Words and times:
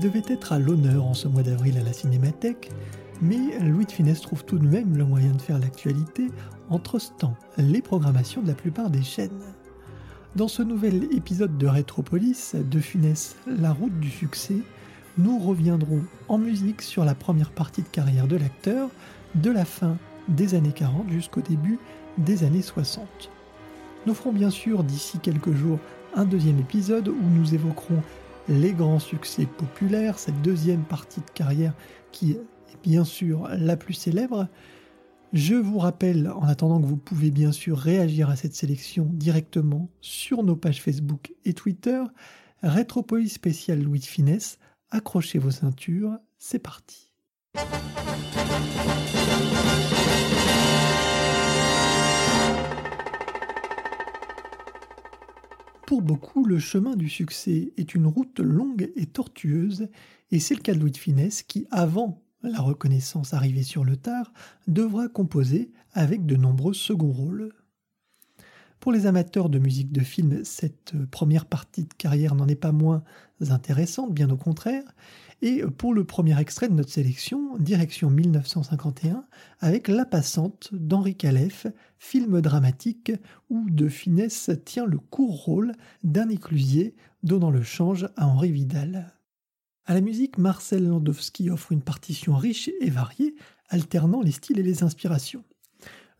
Devait 0.00 0.22
être 0.28 0.52
à 0.52 0.60
l'honneur 0.60 1.04
en 1.04 1.14
ce 1.14 1.26
mois 1.26 1.42
d'avril 1.42 1.76
à 1.76 1.82
la 1.82 1.92
Cinémathèque, 1.92 2.70
mais 3.20 3.58
Louis 3.58 3.84
de 3.84 3.90
Funès 3.90 4.20
trouve 4.20 4.44
tout 4.44 4.58
de 4.58 4.66
même 4.66 4.96
le 4.96 5.04
moyen 5.04 5.32
de 5.32 5.40
faire 5.40 5.58
l'actualité 5.58 6.28
en 6.70 6.78
trustant 6.78 7.34
les 7.56 7.82
programmations 7.82 8.40
de 8.40 8.46
la 8.46 8.54
plupart 8.54 8.90
des 8.90 9.02
chaînes. 9.02 9.42
Dans 10.36 10.46
ce 10.46 10.62
nouvel 10.62 11.08
épisode 11.16 11.58
de 11.58 11.66
Rétropolis, 11.66 12.54
de 12.54 12.78
Funès, 12.78 13.34
La 13.46 13.72
route 13.72 13.98
du 13.98 14.08
succès, 14.08 14.58
nous 15.16 15.36
reviendrons 15.40 16.04
en 16.28 16.38
musique 16.38 16.82
sur 16.82 17.04
la 17.04 17.16
première 17.16 17.50
partie 17.50 17.82
de 17.82 17.88
carrière 17.88 18.28
de 18.28 18.36
l'acteur, 18.36 18.90
de 19.34 19.50
la 19.50 19.64
fin 19.64 19.96
des 20.28 20.54
années 20.54 20.72
40 20.72 21.10
jusqu'au 21.10 21.40
début 21.40 21.80
des 22.18 22.44
années 22.44 22.62
60. 22.62 23.30
Nous 24.06 24.14
ferons 24.14 24.32
bien 24.32 24.50
sûr 24.50 24.84
d'ici 24.84 25.18
quelques 25.18 25.54
jours 25.54 25.80
un 26.14 26.24
deuxième 26.24 26.60
épisode 26.60 27.08
où 27.08 27.30
nous 27.34 27.52
évoquerons 27.52 28.02
les 28.48 28.72
grands 28.72 28.98
succès 28.98 29.46
populaires, 29.46 30.18
cette 30.18 30.40
deuxième 30.42 30.84
partie 30.84 31.20
de 31.20 31.30
carrière 31.30 31.74
qui 32.12 32.32
est 32.32 32.40
bien 32.82 33.04
sûr 33.04 33.48
la 33.52 33.76
plus 33.76 33.94
célèbre. 33.94 34.48
Je 35.32 35.54
vous 35.54 35.78
rappelle, 35.78 36.30
en 36.30 36.48
attendant 36.48 36.80
que 36.80 36.86
vous 36.86 36.96
pouvez 36.96 37.30
bien 37.30 37.52
sûr 37.52 37.78
réagir 37.78 38.30
à 38.30 38.36
cette 38.36 38.54
sélection 38.54 39.08
directement 39.12 39.90
sur 40.00 40.42
nos 40.42 40.56
pages 40.56 40.82
Facebook 40.82 41.34
et 41.44 41.52
Twitter, 41.52 42.02
Rétropolis 42.62 43.34
spécial 43.34 43.82
Louis 43.82 44.00
de 44.00 44.06
Finesse, 44.06 44.58
accrochez 44.90 45.38
vos 45.38 45.50
ceintures, 45.50 46.18
c'est 46.38 46.58
parti. 46.58 47.12
Beaucoup, 56.00 56.44
le 56.44 56.58
chemin 56.58 56.94
du 56.94 57.08
succès 57.08 57.72
est 57.76 57.94
une 57.94 58.06
route 58.06 58.38
longue 58.38 58.90
et 58.94 59.06
tortueuse, 59.06 59.88
et 60.30 60.38
c'est 60.38 60.54
le 60.54 60.60
cas 60.60 60.74
de 60.74 60.78
Louis 60.78 60.92
de 60.92 60.96
Finesse 60.96 61.42
qui, 61.42 61.66
avant 61.70 62.22
la 62.42 62.60
reconnaissance 62.60 63.34
arrivée 63.34 63.64
sur 63.64 63.84
le 63.84 63.96
tard, 63.96 64.32
devra 64.68 65.08
composer 65.08 65.72
avec 65.92 66.24
de 66.24 66.36
nombreux 66.36 66.74
seconds 66.74 67.12
rôles. 67.12 67.52
Pour 68.80 68.92
les 68.92 69.06
amateurs 69.06 69.48
de 69.48 69.58
musique 69.58 69.90
de 69.90 70.02
film, 70.02 70.44
cette 70.44 70.94
première 71.10 71.46
partie 71.46 71.84
de 71.84 71.94
carrière 71.94 72.34
n'en 72.34 72.46
est 72.46 72.54
pas 72.54 72.72
moins 72.72 73.02
intéressante, 73.50 74.14
bien 74.14 74.30
au 74.30 74.36
contraire. 74.36 74.84
Et 75.42 75.62
pour 75.76 75.94
le 75.94 76.04
premier 76.04 76.38
extrait 76.40 76.68
de 76.68 76.74
notre 76.74 76.90
sélection, 76.90 77.56
direction 77.58 78.10
1951, 78.10 79.24
avec 79.60 79.88
La 79.88 80.04
Passante 80.04 80.70
d'Henri 80.72 81.16
Calef, 81.16 81.66
film 81.98 82.40
dramatique 82.40 83.12
où 83.50 83.68
De 83.68 83.88
Finesse 83.88 84.50
tient 84.64 84.86
le 84.86 84.98
court 84.98 85.44
rôle 85.44 85.72
d'un 86.02 86.28
éclusier 86.28 86.94
donnant 87.22 87.50
le 87.50 87.62
change 87.62 88.08
à 88.16 88.26
Henri 88.26 88.52
Vidal. 88.52 89.12
À 89.86 89.94
la 89.94 90.00
musique, 90.00 90.38
Marcel 90.38 90.86
Landowski 90.86 91.50
offre 91.50 91.72
une 91.72 91.82
partition 91.82 92.36
riche 92.36 92.70
et 92.80 92.90
variée, 92.90 93.34
alternant 93.70 94.20
les 94.20 94.32
styles 94.32 94.58
et 94.58 94.64
les 94.64 94.82
inspirations. 94.82 95.44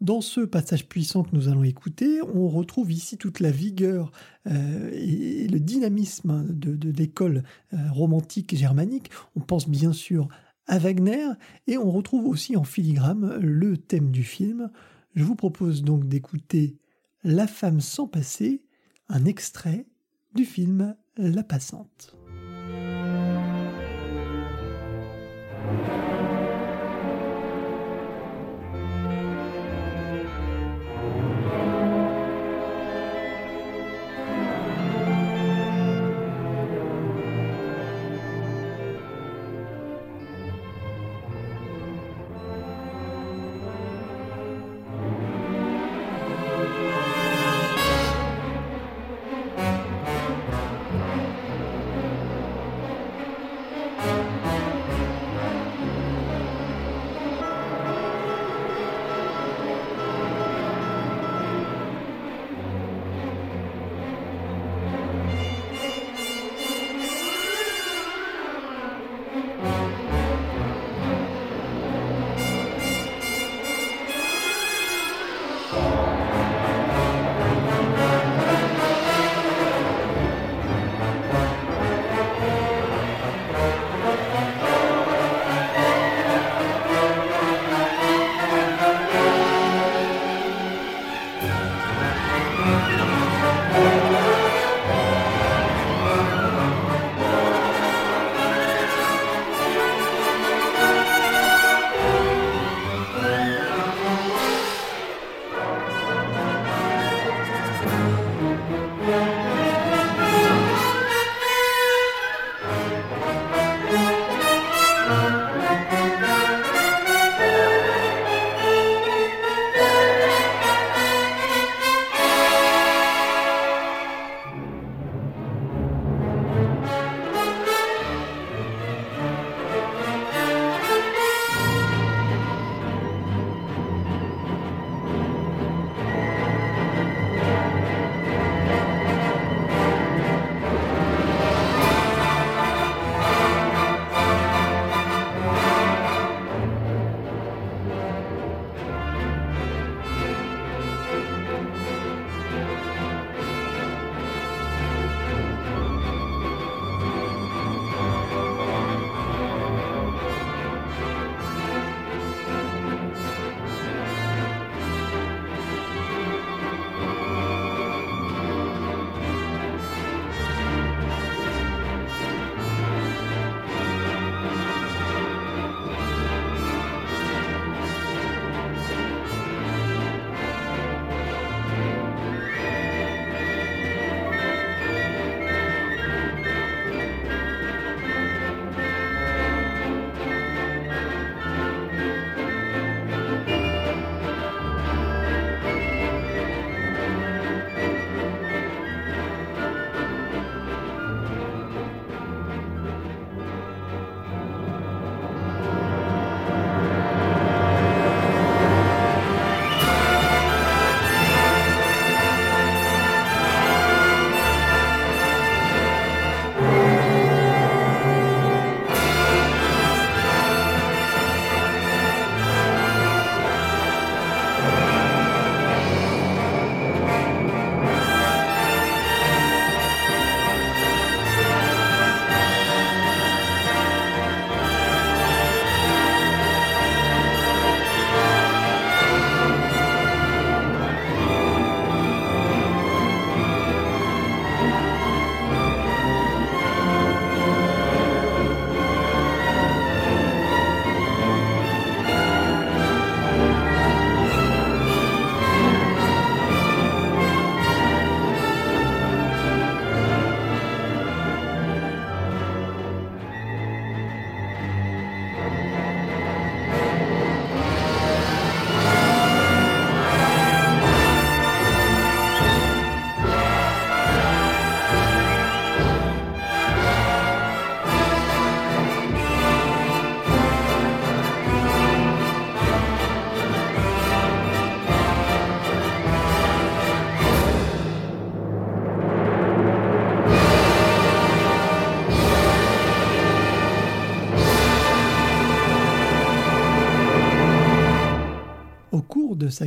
Dans 0.00 0.20
ce 0.20 0.40
passage 0.40 0.86
puissant 0.86 1.24
que 1.24 1.34
nous 1.34 1.48
allons 1.48 1.64
écouter, 1.64 2.20
on 2.22 2.48
retrouve 2.48 2.92
ici 2.92 3.18
toute 3.18 3.40
la 3.40 3.50
vigueur 3.50 4.12
euh, 4.46 4.90
et 4.92 5.48
le 5.48 5.58
dynamisme 5.58 6.46
de, 6.50 6.90
l'école 6.90 7.42
euh, 7.72 7.76
romantique 7.90 8.56
germanique. 8.56 9.10
On 9.34 9.40
pense 9.40 9.68
bien 9.68 9.92
sûr 9.92 10.28
à 10.68 10.78
Wagner 10.78 11.26
et 11.66 11.78
on 11.78 11.90
retrouve 11.90 12.26
aussi 12.26 12.56
en 12.56 12.62
filigrane 12.62 13.38
le 13.38 13.76
thème 13.76 14.12
du 14.12 14.22
film. 14.22 14.70
Je 15.16 15.24
vous 15.24 15.34
propose 15.34 15.82
donc 15.82 16.06
d'écouter 16.06 16.78
La 17.24 17.48
femme 17.48 17.80
sans 17.80 18.06
passé, 18.06 18.62
un 19.08 19.24
extrait 19.24 19.86
du 20.34 20.44
film 20.44 20.94
La 21.16 21.42
passante. 21.42 22.17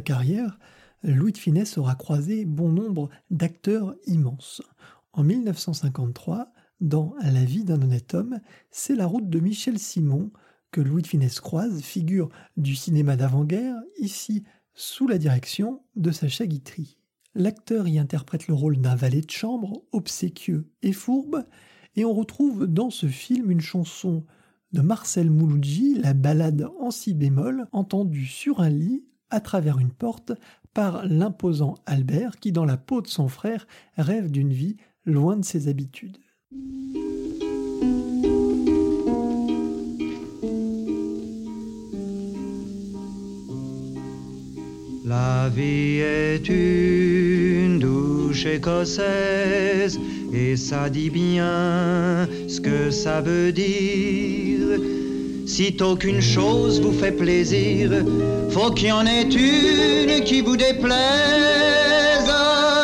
Carrière, 0.01 0.59
Louis 1.03 1.31
de 1.31 1.37
Finesse 1.37 1.77
aura 1.77 1.95
croisé 1.95 2.45
bon 2.45 2.69
nombre 2.69 3.09
d'acteurs 3.29 3.95
immenses. 4.05 4.61
En 5.13 5.23
1953, 5.23 6.51
dans 6.79 7.15
La 7.21 7.45
vie 7.45 7.63
d'un 7.63 7.81
honnête 7.81 8.13
homme, 8.13 8.39
c'est 8.69 8.95
la 8.95 9.05
route 9.05 9.29
de 9.29 9.39
Michel 9.39 9.79
Simon 9.79 10.31
que 10.71 10.81
Louis 10.81 11.01
de 11.01 11.07
Finesse 11.07 11.39
croise, 11.39 11.81
figure 11.81 12.29
du 12.55 12.75
cinéma 12.75 13.15
d'avant-guerre, 13.15 13.75
ici 13.97 14.43
sous 14.73 15.07
la 15.07 15.17
direction 15.17 15.81
de 15.95 16.11
Sacha 16.11 16.45
Guitry. 16.45 16.97
L'acteur 17.35 17.87
y 17.87 17.99
interprète 17.99 18.47
le 18.47 18.53
rôle 18.53 18.77
d'un 18.77 18.95
valet 18.95 19.21
de 19.21 19.29
chambre, 19.29 19.83
obséquieux 19.91 20.69
et 20.81 20.93
fourbe, 20.93 21.45
et 21.95 22.05
on 22.05 22.13
retrouve 22.13 22.67
dans 22.67 22.89
ce 22.89 23.07
film 23.07 23.51
une 23.51 23.61
chanson 23.61 24.25
de 24.71 24.81
Marcel 24.81 25.29
Mouloudji, 25.29 25.95
la 25.95 26.13
ballade 26.13 26.67
en 26.79 26.91
si 26.91 27.13
bémol, 27.13 27.67
entendue 27.73 28.25
sur 28.25 28.61
un 28.61 28.69
lit, 28.69 29.03
à 29.31 29.39
travers 29.39 29.79
une 29.79 29.91
porte, 29.91 30.33
par 30.73 31.05
l'imposant 31.05 31.75
Albert 31.85 32.39
qui, 32.39 32.51
dans 32.51 32.65
la 32.65 32.77
peau 32.77 33.01
de 33.01 33.07
son 33.07 33.27
frère, 33.27 33.67
rêve 33.97 34.31
d'une 34.31 34.53
vie 34.53 34.77
loin 35.05 35.37
de 35.37 35.43
ses 35.43 35.67
habitudes. 35.67 36.17
La 45.05 45.49
vie 45.49 45.99
est 45.99 46.47
une 46.47 47.79
douche 47.79 48.45
écossaise 48.45 49.99
et 50.31 50.55
ça 50.55 50.89
dit 50.89 51.09
bien 51.09 52.29
ce 52.47 52.61
que 52.61 52.91
ça 52.91 53.19
veut 53.19 53.51
dire. 53.51 55.00
Si 55.53 55.75
aucune 55.81 56.21
chose 56.21 56.79
vous 56.79 56.93
fait 56.93 57.11
plaisir, 57.11 57.91
faut 58.51 58.71
qu'il 58.71 58.87
y 58.87 58.91
en 58.93 59.05
ait 59.05 59.23
une 59.23 60.23
qui 60.23 60.39
vous 60.39 60.55
déplaise. 60.55 62.31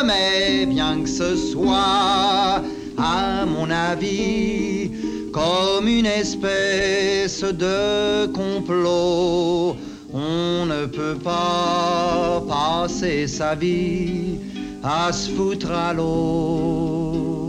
Mais 0.04 0.66
bien 0.66 1.00
que 1.02 1.08
ce 1.08 1.34
soit, 1.34 2.62
à 2.98 3.46
mon 3.46 3.70
avis, 3.70 4.90
comme 5.32 5.88
une 5.88 6.04
espèce 6.04 7.40
de 7.42 8.26
complot 8.26 9.74
on 10.12 10.66
ne 10.66 10.84
peut 10.86 11.16
pas 11.16 12.42
passer 12.46 13.26
sa 13.26 13.54
vie 13.54 14.40
à 14.82 15.10
se 15.10 15.30
foutre 15.30 15.70
à 15.70 15.94
l'eau. 15.94 17.47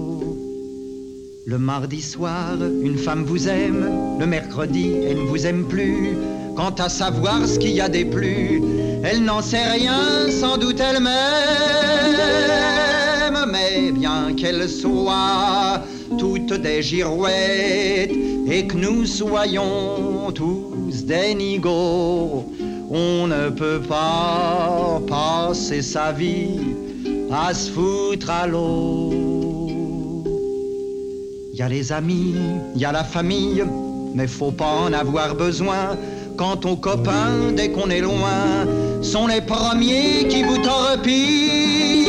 Le 1.50 1.57
mardi 1.57 2.00
soir, 2.00 2.57
une 2.84 3.00
femme 3.00 3.24
vous 3.24 3.50
aime, 3.50 3.90
le 4.19 4.28
mercredi, 4.28 4.92
elle 5.04 5.18
ne 5.18 5.24
vous 5.24 5.48
aime 5.48 5.66
plus. 5.66 6.16
Quant 6.56 6.75
à 6.78 6.90
savoir 6.90 7.47
ce 7.47 7.57
qu'il 7.57 7.71
y 7.71 7.81
a 7.81 7.90
des 7.90 8.06
plus, 8.06 8.62
elle 9.04 9.24
n'en 9.24 9.42
sait 9.42 9.68
rien, 9.68 10.30
sans 10.30 10.57
doute 10.57 10.80
elle-même. 10.80 11.09
Mais 13.52 13.92
bien 13.92 14.35
qu'elle 14.38 14.69
soit 14.69 15.81
toutes 16.19 16.54
des 16.54 16.83
girouettes 16.83 18.12
et 18.45 18.68
que 18.68 18.78
nous 18.78 19.07
soyons 19.07 20.31
tous 20.31 21.04
des 21.06 21.33
nigauds, 21.33 22.45
on 22.92 23.26
ne 23.26 23.50
peut 23.50 23.81
pas 23.81 25.02
passer 25.07 25.81
sa 25.81 26.12
vie 26.12 26.59
à 27.31 27.56
se 27.56 27.71
foutre 27.71 28.30
à 28.30 28.45
l'eau. 28.45 29.58
Y 31.59 31.61
a 31.61 31.68
les 31.68 31.92
amis, 31.92 32.35
y 32.78 32.85
a 32.85 32.94
la 32.94 33.04
famille, 33.04 33.66
mais 34.16 34.28
faut 34.28 34.54
pas 34.54 34.75
en 34.85 34.94
avoir 34.94 35.35
besoin. 35.35 35.97
Quand 36.37 36.66
aux 36.66 36.78
copains, 36.78 37.51
dès 37.54 37.69
qu'on 37.69 37.89
est 37.89 37.99
loin, 37.99 38.66
sont 39.01 39.28
les 39.28 39.42
premiers 39.42 40.25
qui 40.30 40.42
vous 40.44 40.57
torpillent. 40.59 42.07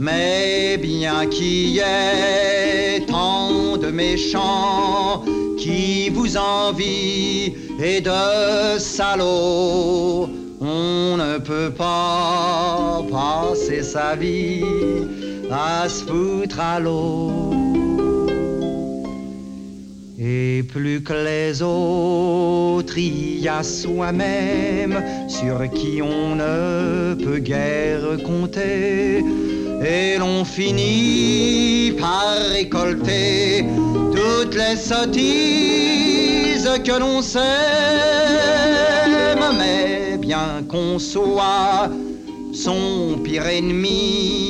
Mais 0.00 0.76
bien 0.78 1.26
qu'il 1.26 1.70
y 1.70 1.78
ait 1.78 3.06
tant 3.06 3.76
de 3.76 3.92
méchants 3.92 5.22
qui 5.56 6.10
vous 6.10 6.36
envient 6.36 7.54
et 7.80 8.00
de 8.00 8.76
salauds, 8.80 10.28
on 10.60 11.16
ne 11.16 11.38
peut 11.38 11.70
pas 11.70 13.04
passer 13.08 13.84
sa 13.84 14.16
vie 14.16 14.64
à 15.50 15.88
se 15.88 16.04
foutre 16.04 16.60
à 16.60 16.80
l'eau. 16.80 17.52
Et 20.18 20.64
plus 20.64 21.02
que 21.02 21.12
les 21.12 21.62
autres, 21.62 22.98
il 22.98 23.38
y 23.40 23.48
a 23.48 23.62
soi-même 23.62 25.02
sur 25.28 25.70
qui 25.70 26.02
on 26.02 26.34
ne 26.34 27.14
peut 27.14 27.38
guère 27.38 28.22
compter. 28.24 29.24
Et 29.80 30.18
l'on 30.18 30.44
finit 30.44 31.92
par 32.00 32.36
récolter 32.52 33.64
toutes 34.12 34.56
les 34.56 34.76
sottises 34.76 36.68
que 36.84 36.98
l'on 36.98 37.22
sait, 37.22 37.38
mais 39.56 40.18
bien 40.18 40.64
qu'on 40.68 40.98
soit 40.98 41.88
son 42.52 43.18
pire 43.22 43.46
ennemi, 43.46 44.47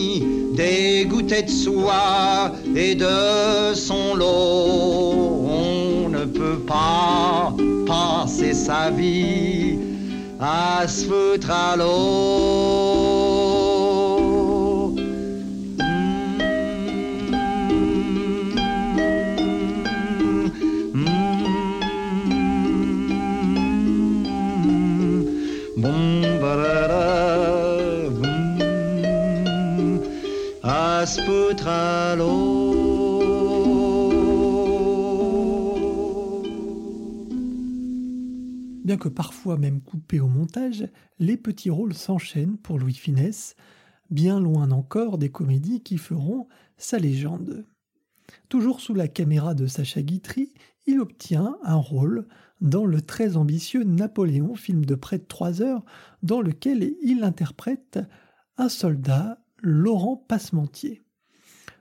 dégoûté 0.59 1.43
de 1.43 1.51
soi 1.51 2.51
et 2.75 2.97
de 2.97 3.75
son 3.75 4.17
lot, 4.17 5.47
on 5.47 6.09
ne 6.09 6.25
peut 6.25 6.59
pas 6.67 7.55
passer 7.87 8.53
sa 8.55 8.91
vie 8.91 9.79
à 10.41 10.89
se 10.89 11.05
foutre 11.05 11.51
à 11.53 11.77
l'eau. 11.77 13.08
Bien 38.85 38.97
que 38.97 39.09
parfois 39.09 39.59
même 39.59 39.81
coupés 39.81 40.21
au 40.21 40.29
montage, 40.29 40.89
les 41.19 41.37
petits 41.37 41.71
rôles 41.71 41.95
s'enchaînent 41.95 42.57
pour 42.57 42.79
Louis 42.79 42.95
Finesse, 42.95 43.55
bien 44.11 44.41
loin 44.41 44.71
encore 44.71 45.19
des 45.19 45.31
comédies 45.31 45.83
qui 45.83 45.99
feront 45.99 46.49
sa 46.77 46.99
légende. 46.99 47.67
Toujours 48.49 48.81
sous 48.81 48.95
la 48.95 49.09
caméra 49.09 49.55
de 49.55 49.67
Sacha 49.67 50.03
Guitry, 50.03 50.55
il 50.87 51.01
obtient 51.01 51.59
un 51.63 51.77
rôle 51.77 52.27
dans 52.61 52.87
le 52.87 53.03
très 53.03 53.37
ambitieux 53.37 53.85
Napoléon, 53.85 54.55
film 54.55 54.85
de 54.85 54.95
près 54.95 55.19
de 55.19 55.25
trois 55.25 55.61
heures, 55.61 55.85
dans 56.23 56.41
lequel 56.41 56.95
il 57.03 57.25
interprète 57.25 57.99
un 58.57 58.69
soldat, 58.69 59.39
Laurent 59.61 60.17
Passementier. 60.17 61.03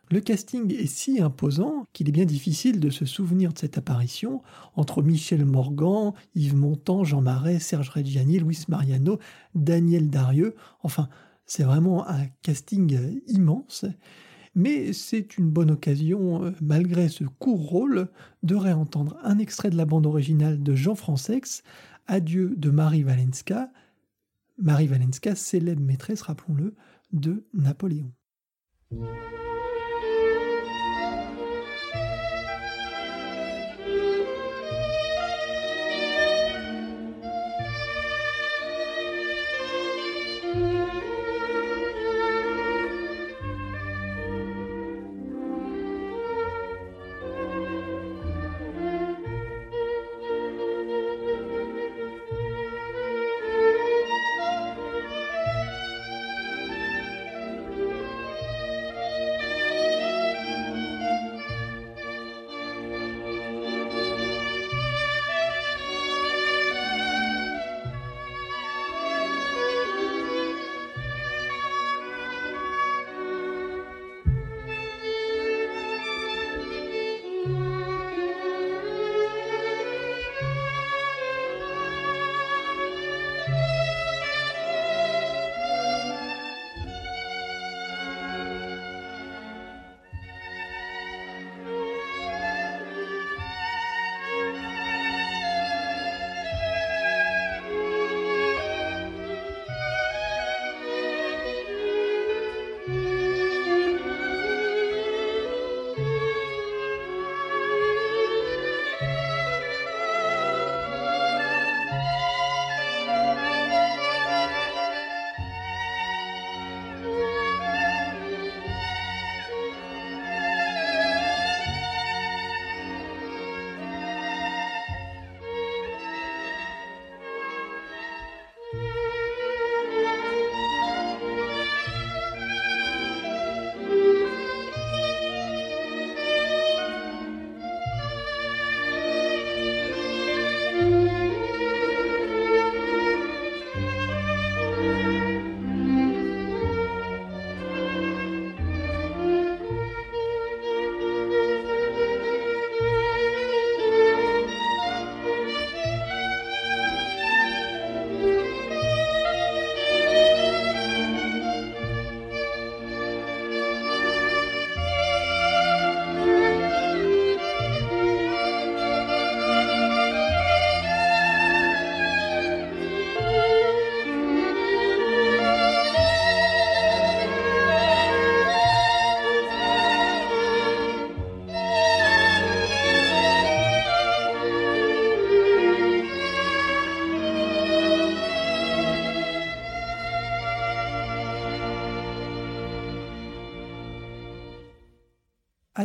Le 0.10 0.22
casting 0.22 0.74
est 0.74 0.88
si 0.88 1.22
imposant 1.22 1.86
qu'il 1.92 2.08
est 2.08 2.14
bien 2.14 2.26
difficile 2.26 2.80
de 2.80 2.90
se 2.90 3.06
souvenir 3.06 3.52
de 3.52 3.58
cette 3.58 3.78
apparition 3.78 4.42
entre 4.76 5.02
Michel 5.04 5.44
Morgan, 5.44 6.14
Yves 6.34 6.56
Montand, 6.56 7.04
Jean 7.04 7.22
Marais, 7.22 7.60
Serge 7.60 7.90
Reggiani, 7.90 8.40
Luis 8.40 8.64
Mariano, 8.70 9.20
Daniel 9.54 10.10
Darieux. 10.10 10.56
Enfin, 10.82 11.10
c'est 11.46 11.64
vraiment 11.64 12.08
un 12.08 12.28
casting 12.42 13.20
immense. 13.28 13.86
Mais 14.56 14.94
c'est 14.94 15.38
une 15.38 15.50
bonne 15.50 15.72
occasion, 15.72 16.46
euh, 16.46 16.52
malgré 16.62 17.10
ce 17.10 17.26
court 17.26 17.70
rôle, 17.70 18.08
de 18.44 18.56
réentendre 18.56 19.18
un 19.24 19.38
extrait 19.38 19.70
de 19.70 19.78
la 19.78 19.86
bande 19.86 20.08
originale 20.08 20.64
de 20.64 20.74
Jean 20.74 20.96
Francex, 20.96 21.64
Adieu 22.08 22.56
de 22.58 22.70
Marie 22.70 23.04
Valenska. 23.04 23.70
Marie 24.58 24.88
Valenska, 24.88 25.36
célèbre 25.36 25.82
maîtresse, 25.82 26.22
rappelons-le, 26.22 26.74
de 27.12 27.46
Napoléon. 27.54 28.12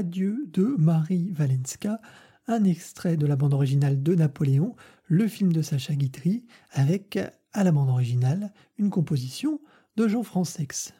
Adieu 0.02 0.48
de 0.52 0.64
Marie 0.64 1.32
Walenska, 1.38 2.00
un 2.48 2.64
extrait 2.64 3.16
de 3.16 3.24
la 3.24 3.36
bande 3.36 3.54
originale 3.54 4.02
de 4.02 4.16
Napoléon, 4.16 4.74
le 5.06 5.28
film 5.28 5.52
de 5.52 5.62
Sacha 5.62 5.94
Guitry, 5.94 6.44
avec 6.72 7.20
à 7.52 7.62
la 7.62 7.70
bande 7.70 7.88
originale 7.88 8.52
une 8.78 8.90
composition 8.90 9.60
de 9.94 10.08
Jean 10.08 10.24
Francex. 10.24 10.92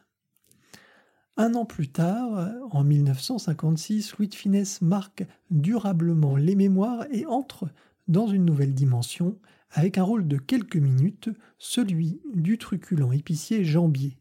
Un 1.37 1.55
an 1.55 1.65
plus 1.65 1.89
tard, 1.89 2.53
en 2.71 2.85
1956, 2.85 4.19
Louis 4.19 4.29
de 4.29 4.37
Finesse 4.37 4.81
marque 4.83 5.27
durablement 5.51 6.37
les 6.37 6.55
mémoires 6.55 7.05
et 7.11 7.27
entre 7.27 7.69
dans 8.07 8.29
une 8.29 8.45
nouvelle 8.45 8.73
dimension 8.73 9.37
avec 9.73 9.99
un 9.99 10.05
rôle 10.05 10.29
de 10.29 10.37
quelques 10.37 10.77
minutes, 10.77 11.29
celui 11.59 12.21
du 12.35 12.57
truculent 12.57 13.13
épicier 13.13 13.65
Jambier. 13.65 14.17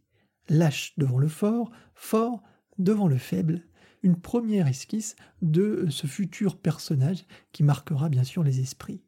Lâche 0.50 0.94
devant 0.98 1.20
le 1.20 1.28
fort, 1.28 1.70
fort 1.94 2.42
devant 2.80 3.08
le 3.08 3.20
faible, 3.20 3.62
une 4.04 4.16
première 4.16 4.68
esquisse 4.68 5.16
de 5.42 5.88
ce 5.90 6.08
futur 6.08 6.58
personnage 6.58 7.26
qui 7.52 7.64
marquera 7.64 8.10
bien 8.10 8.24
sûr 8.24 8.44
les 8.44 8.60
esprits. 8.60 9.02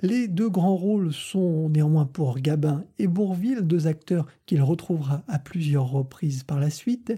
Les 0.00 0.28
deux 0.28 0.48
grands 0.48 0.76
rôles 0.76 1.12
sont 1.12 1.68
néanmoins 1.70 2.06
pour 2.06 2.38
Gabin 2.38 2.84
et 3.00 3.08
Bourville, 3.08 3.62
deux 3.62 3.88
acteurs 3.88 4.26
qu'il 4.46 4.62
retrouvera 4.62 5.24
à 5.26 5.40
plusieurs 5.40 5.90
reprises 5.90 6.44
par 6.44 6.60
la 6.60 6.70
suite, 6.70 7.12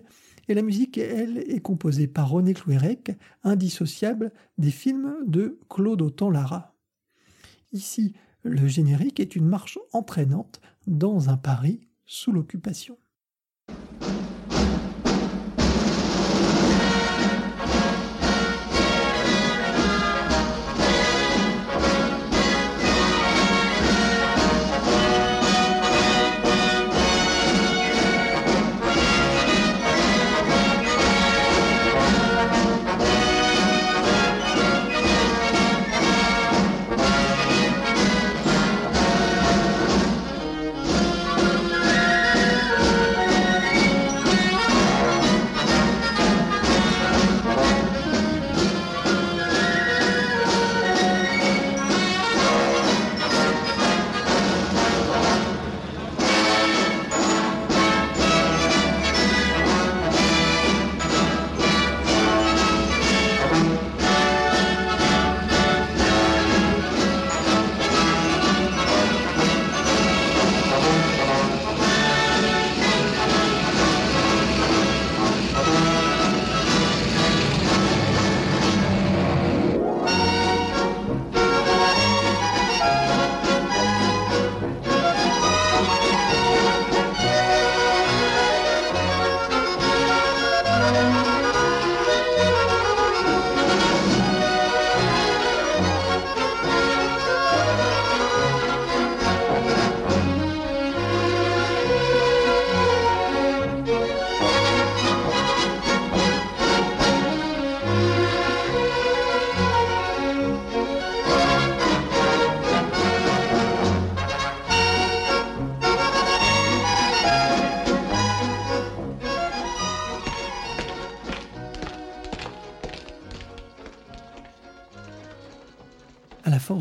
et 0.48 0.54
la 0.54 0.62
musique, 0.62 0.96
elle, 0.96 1.38
est 1.38 1.60
composée 1.60 2.08
par 2.08 2.30
René 2.30 2.54
Clouérec, 2.54 3.12
indissociable 3.44 4.32
des 4.56 4.70
films 4.70 5.14
de 5.26 5.60
Claude 5.68 6.00
Autant-Lara. 6.00 6.74
Ici, 7.72 8.14
le 8.42 8.66
générique 8.66 9.20
est 9.20 9.36
une 9.36 9.46
marche 9.46 9.78
entraînante 9.92 10.60
dans 10.86 11.28
un 11.28 11.36
Paris 11.36 11.80
sous 12.06 12.32
l'occupation. 12.32 12.98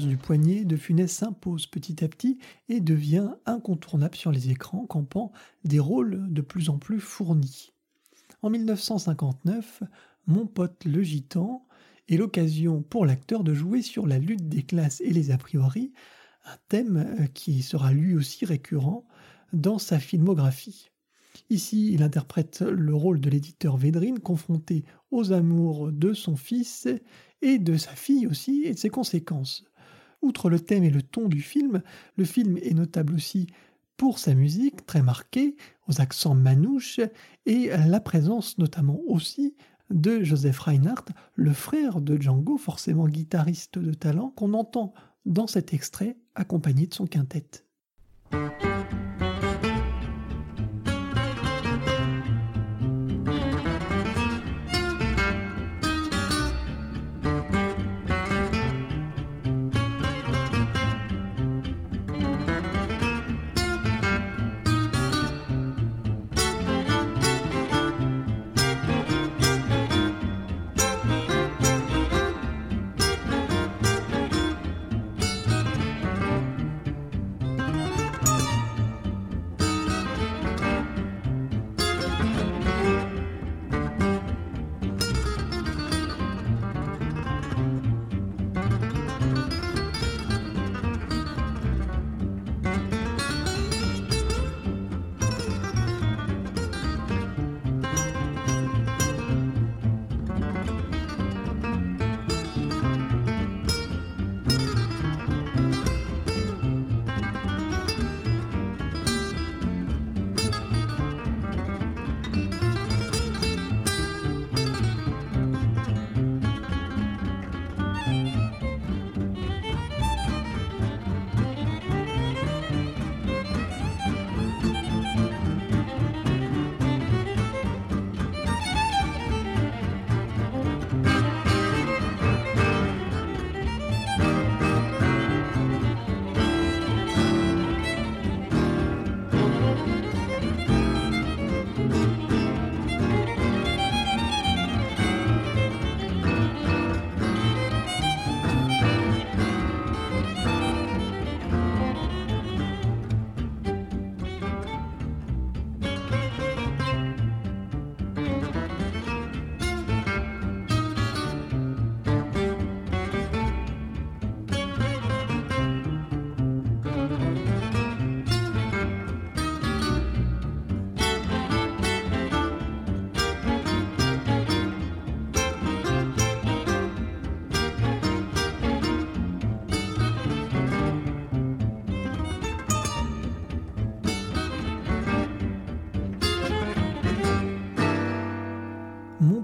Du 0.08 0.18
poignet, 0.18 0.64
De 0.64 0.78
Funès 0.78 1.12
s'impose 1.12 1.68
petit 1.68 2.04
à 2.04 2.08
petit 2.08 2.38
et 2.70 2.80
devient 2.80 3.32
incontournable 3.46 4.16
sur 4.16 4.32
les 4.32 4.50
écrans, 4.50 4.86
campant 4.86 5.32
des 5.66 5.80
rôles 5.80 6.32
de 6.32 6.42
plus 6.42 6.70
en 6.70 6.78
plus 6.78 7.00
fournis. 7.00 7.72
En 8.42 8.50
1959, 8.50 9.84
Mon 10.28 10.46
pote 10.46 10.86
le 10.86 11.02
gitan 11.02 11.66
est 12.08 12.18
l'occasion 12.18 12.82
pour 12.82 13.06
l'acteur 13.06 13.44
de 13.44 13.54
jouer 13.54 13.82
sur 13.82 14.08
la 14.08 14.18
lutte 14.18 14.48
des 14.48 14.64
classes 14.64 15.02
et 15.02 15.12
les 15.12 15.32
a 15.32 15.38
priori, 15.38 15.92
un 16.46 16.58
thème 16.70 16.98
euh, 17.20 17.26
qui 17.28 17.62
sera 17.62 17.92
lui 17.92 18.16
aussi 18.16 18.46
récurrent 18.46 19.06
dans 19.54 19.80
sa 19.80 20.00
filmographie. 20.00 20.90
Ici, 21.50 21.94
il 21.94 22.04
interprète 22.04 22.62
le 22.62 22.94
rôle 22.94 23.20
de 23.20 23.30
l'éditeur 23.30 23.78
Védrine 23.78 24.20
confronté 24.20 24.84
aux 25.12 25.32
amours 25.32 25.92
de 25.92 26.14
son 26.14 26.36
fils 26.36 26.88
et 27.42 27.60
de 27.60 27.78
sa 27.78 27.92
fille 27.92 28.28
aussi 28.28 28.64
et 28.66 28.74
de 28.74 28.80
ses 28.80 28.90
conséquences. 28.90 29.64
Outre 30.22 30.50
le 30.50 30.60
thème 30.60 30.84
et 30.84 30.90
le 30.90 31.02
ton 31.02 31.30
du 31.30 31.42
film, 31.42 31.82
le 32.18 32.26
film 32.26 32.58
est 32.58 32.74
notable 32.74 33.16
aussi 33.16 33.48
pour 33.96 34.20
sa 34.20 34.34
musique 34.34 34.86
très 34.86 35.02
marquée, 35.02 35.56
aux 35.88 36.00
accents 36.00 36.36
manouches, 36.36 37.02
et 37.46 37.68
la 37.68 38.00
présence 38.00 38.58
notamment 38.58 39.00
aussi 39.08 39.56
de 39.90 40.24
Joseph 40.24 40.60
Reinhardt, 40.60 41.06
le 41.36 41.52
frère 41.52 42.00
de 42.00 42.16
Django, 42.22 42.58
forcément 42.58 43.08
guitariste 43.08 43.78
de 43.78 43.94
talent, 43.94 44.30
qu'on 44.36 44.54
entend 44.54 44.94
dans 45.26 45.48
cet 45.48 45.74
extrait 45.74 46.16
accompagné 46.36 46.88
de 46.88 46.94
son 46.94 47.08
quintet. 47.08 47.46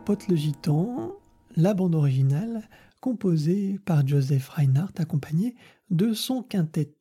Roth 0.08 0.28
le 0.28 0.36
Gitan, 0.36 1.14
la 1.56 1.74
bande 1.74 1.96
originale 1.96 2.70
composée 3.02 3.80
par 3.86 4.06
Joseph 4.06 4.50
Reinhardt 4.50 4.94
accompagné 4.98 5.56
de 5.90 6.14
son 6.14 6.44
quintet. 6.44 6.94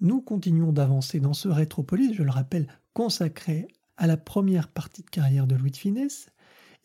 Nous 0.00 0.20
continuons 0.20 0.72
d'avancer 0.72 1.20
dans 1.20 1.34
ce 1.34 1.46
rétropolis, 1.46 2.14
je 2.14 2.24
le 2.24 2.32
rappelle, 2.32 2.66
consacré 2.94 3.68
à 3.96 4.08
la 4.08 4.16
première 4.16 4.66
partie 4.66 5.02
de 5.02 5.10
carrière 5.10 5.46
de 5.46 5.54
Louis 5.54 5.70
de 5.70 5.76
Finesse, 5.76 6.30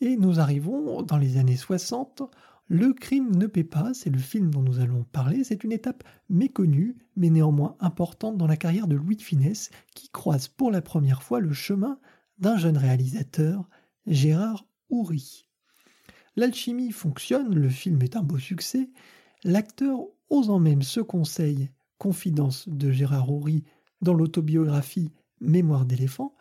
et 0.00 0.16
nous 0.16 0.38
arrivons 0.38 1.02
dans 1.02 1.18
les 1.18 1.38
années 1.38 1.56
60. 1.56 2.22
Le 2.68 2.92
crime 2.92 3.34
ne 3.34 3.48
paie 3.48 3.64
pas, 3.64 3.92
c'est 3.94 4.10
le 4.10 4.18
film 4.18 4.52
dont 4.52 4.62
nous 4.62 4.78
allons 4.78 5.02
parler, 5.02 5.42
c'est 5.42 5.64
une 5.64 5.72
étape 5.72 6.04
méconnue, 6.28 6.96
mais 7.16 7.30
néanmoins 7.30 7.74
importante 7.80 8.36
dans 8.36 8.46
la 8.46 8.56
carrière 8.56 8.86
de 8.86 8.94
Louis 8.94 9.16
de 9.16 9.22
Finesse, 9.22 9.70
qui 9.96 10.08
croise 10.08 10.46
pour 10.46 10.70
la 10.70 10.82
première 10.82 11.24
fois 11.24 11.40
le 11.40 11.52
chemin 11.52 11.98
d'un 12.38 12.56
jeune 12.56 12.78
réalisateur, 12.78 13.68
Gérard 14.06 14.66
Houry. 14.90 15.46
L'alchimie 16.34 16.92
fonctionne, 16.92 17.54
le 17.54 17.68
film 17.68 18.02
est 18.02 18.16
un 18.16 18.22
beau 18.22 18.38
succès, 18.38 18.90
l'acteur 19.44 20.00
osant 20.30 20.58
même 20.58 20.82
ce 20.82 21.00
conseil 21.00 21.70
confidence 21.98 22.68
de 22.68 22.90
Gérard 22.90 23.30
Houry 23.30 23.64
dans 24.00 24.14
l'autobiographie 24.14 25.12
Mémoire 25.40 25.84
d'éléphant, 25.84 26.36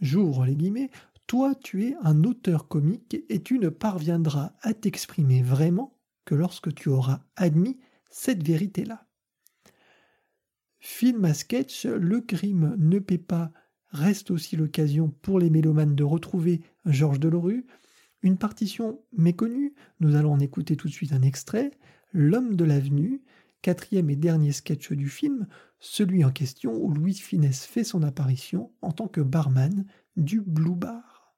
j'ouvre 0.00 0.46
les 0.46 0.56
guillemets, 0.56 0.90
toi 1.26 1.54
tu 1.54 1.84
es 1.84 1.96
un 2.02 2.24
auteur 2.24 2.68
comique 2.68 3.16
et 3.28 3.42
tu 3.42 3.58
ne 3.58 3.68
parviendras 3.68 4.52
à 4.62 4.72
t'exprimer 4.72 5.42
vraiment 5.42 5.98
que 6.24 6.34
lorsque 6.34 6.74
tu 6.74 6.88
auras 6.88 7.20
admis 7.36 7.78
cette 8.10 8.42
vérité-là. 8.42 9.06
Film 10.78 11.24
à 11.24 11.34
sketch, 11.34 11.84
le 11.84 12.20
crime 12.20 12.76
ne 12.78 12.98
paie 12.98 13.18
pas 13.18 13.52
reste 13.90 14.30
aussi 14.30 14.56
l'occasion 14.56 15.08
pour 15.22 15.38
les 15.38 15.50
mélomanes 15.50 15.94
de 15.94 16.04
retrouver 16.04 16.62
Georges 16.84 17.20
Delorue, 17.20 17.66
une 18.22 18.38
partition 18.38 19.00
méconnue, 19.12 19.74
nous 20.00 20.16
allons 20.16 20.32
en 20.32 20.40
écouter 20.40 20.76
tout 20.76 20.88
de 20.88 20.92
suite 20.92 21.12
un 21.12 21.22
extrait, 21.22 21.70
L'homme 22.12 22.56
de 22.56 22.64
l'avenue, 22.64 23.20
quatrième 23.60 24.08
et 24.08 24.16
dernier 24.16 24.52
sketch 24.52 24.92
du 24.92 25.08
film, 25.08 25.46
celui 25.80 26.24
en 26.24 26.30
question 26.30 26.72
où 26.72 26.90
Louis 26.90 27.14
Finesse 27.14 27.66
fait 27.66 27.84
son 27.84 28.02
apparition 28.02 28.72
en 28.80 28.92
tant 28.92 29.06
que 29.06 29.20
barman 29.20 29.84
du 30.16 30.40
Blue 30.40 30.76
Bar. 30.76 31.34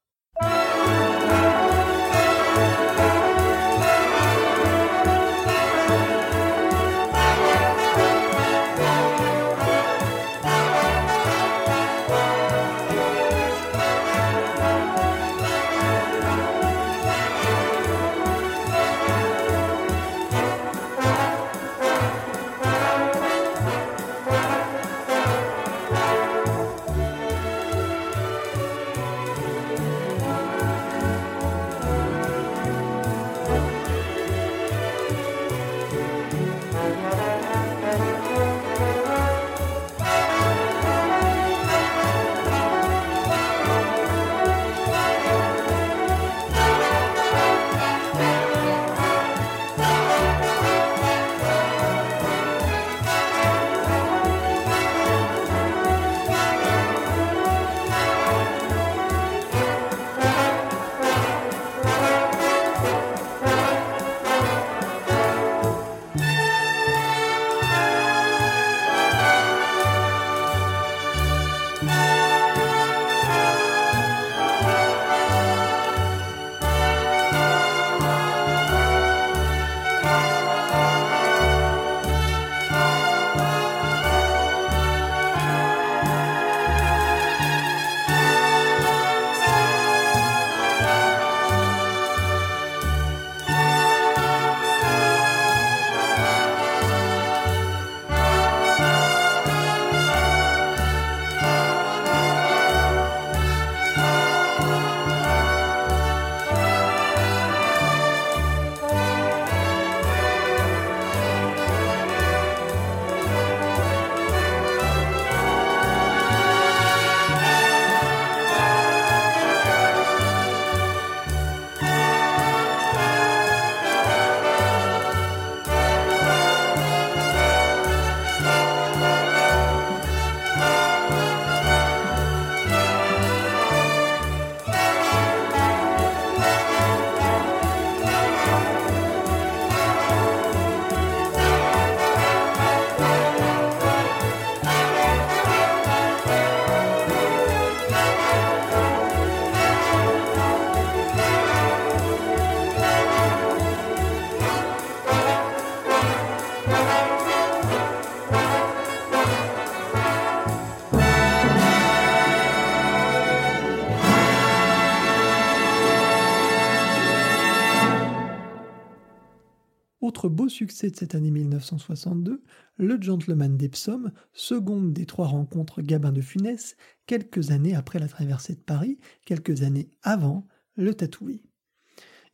De 170.65 170.71
cette 170.71 171.15
année 171.15 171.31
1962, 171.31 172.43
Le 172.77 173.01
Gentleman 173.01 173.55
d'Epsom, 173.55 174.11
seconde 174.33 174.91
des 174.91 175.05
trois 175.05 175.27
rencontres 175.27 175.81
Gabin 175.81 176.11
de 176.11 176.21
Funès, 176.21 176.75
quelques 177.05 177.51
années 177.51 177.75
après 177.75 177.99
la 177.99 178.07
traversée 178.07 178.55
de 178.55 178.59
Paris, 178.59 178.99
quelques 179.25 179.63
années 179.63 179.89
avant 180.03 180.47
Le 180.75 180.93
Tatoué. 180.93 181.43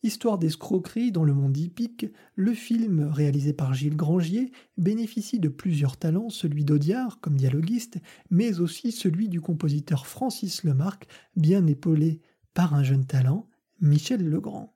Histoire 0.02 0.40
d'escroquerie 0.40 1.12
dans 1.12 1.24
le 1.24 1.34
monde 1.34 1.58
hippique, 1.58 2.08
le 2.36 2.54
film, 2.54 3.10
réalisé 3.12 3.54
par 3.54 3.74
Gilles 3.74 3.96
Grangier, 3.96 4.52
bénéficie 4.78 5.40
de 5.40 5.50
plusieurs 5.50 5.98
talents, 5.98 6.30
celui 6.30 6.66
d'Audiard 6.66 7.20
comme 7.20 7.38
dialoguiste, 7.38 8.00
mais 8.32 8.60
aussi 8.60 8.92
celui 8.92 9.30
du 9.30 9.42
compositeur 9.42 10.08
Francis 10.08 10.64
Lemarque, 10.64 11.08
bien 11.36 11.66
épaulé 11.68 12.22
par 12.54 12.74
un 12.74 12.84
jeune 12.84 13.06
talent, 13.06 13.48
Michel 13.82 14.28
Legrand. 14.28 14.76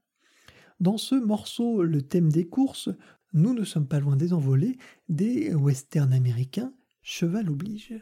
Dans 0.80 0.98
ce 0.98 1.16
morceau, 1.16 1.84
le 1.84 2.02
thème 2.02 2.32
des 2.32 2.48
courses, 2.48 2.90
nous 3.34 3.54
ne 3.54 3.64
sommes 3.64 3.88
pas 3.88 4.00
loin 4.00 4.16
des 4.16 4.34
envolées 4.34 4.78
des 5.08 5.54
westerns 5.54 6.14
américains, 6.14 6.74
cheval 7.02 7.50
oblige. 7.50 7.94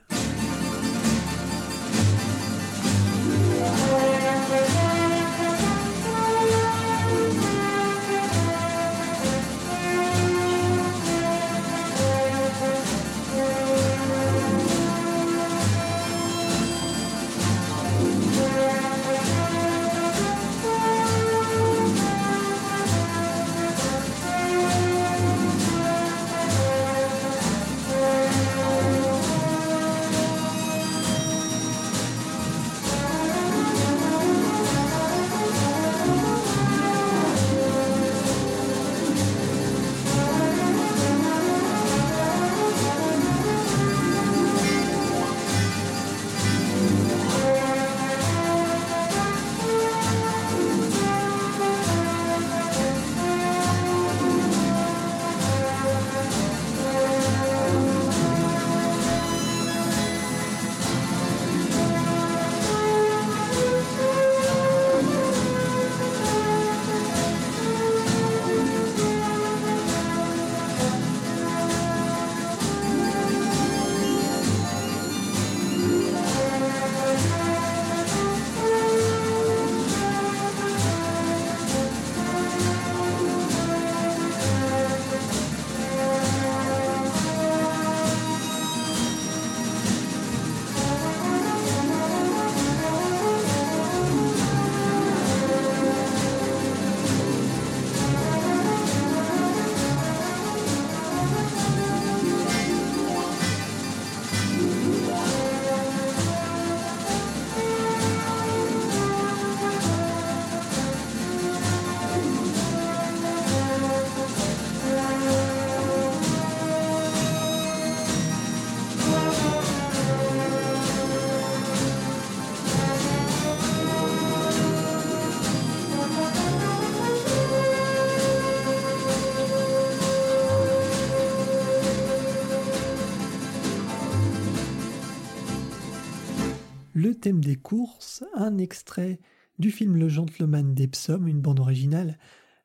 Thème 137.20 137.44
des 137.44 137.56
courses, 137.56 138.24
un 138.34 138.58
extrait 138.58 139.20
du 139.60 139.72
film 139.72 139.96
Le 139.96 140.10
Gentleman 140.10 140.74
d'Epsom, 140.74 141.28
une 141.28 141.42
bande 141.42 141.60
originale 141.60 142.18